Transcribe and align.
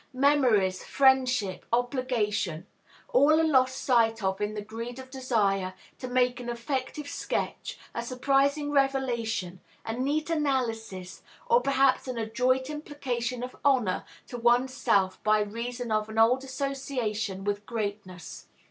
Memory, 0.13 0.71
friendship, 0.71 1.63
obligation, 1.71 2.65
all 3.09 3.39
are 3.39 3.43
lost 3.43 3.79
sight 3.79 4.23
of 4.23 4.41
in 4.41 4.55
the 4.55 4.61
greed 4.63 4.97
of 4.97 5.11
desire 5.11 5.75
to 5.99 6.07
make 6.07 6.39
an 6.39 6.49
effective 6.49 7.07
sketch, 7.07 7.77
a 7.93 8.01
surprising 8.01 8.71
revelation, 8.71 9.59
a 9.85 9.93
neat 9.93 10.31
analysis, 10.31 11.21
or 11.45 11.61
perhaps 11.61 12.07
an 12.07 12.17
adroit 12.17 12.67
implication 12.67 13.43
of 13.43 13.55
honor 13.63 14.03
to 14.25 14.39
one's 14.39 14.73
self 14.73 15.21
by 15.23 15.39
reason 15.39 15.91
of 15.91 16.09
an 16.09 16.17
old 16.17 16.43
association 16.43 17.43
with 17.43 17.67
greatness. 17.67 18.47